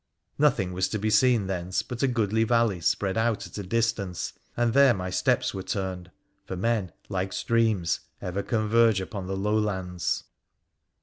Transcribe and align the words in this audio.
Nothing 0.39 0.73
was 0.73 0.87
to 0.87 0.97
be 0.97 1.11
seen 1.11 1.45
thence 1.45 1.83
but 1.83 2.01
a 2.01 2.07
goodly 2.07 2.43
valley 2.43 2.81
spread 2.81 3.19
out 3.19 3.45
at 3.45 3.59
a 3.59 3.63
distance, 3.63 4.33
and 4.57 4.73
there 4.73 4.95
my 4.95 5.11
steps 5.11 5.53
were 5.53 5.61
turned— 5.61 6.09
for 6.47 6.55
men, 6.57 6.91
like 7.07 7.31
streams, 7.31 7.99
ever 8.19 8.41
converge 8.41 8.99
upon 8.99 9.27
the 9.27 9.37
lowlands. 9.37 10.23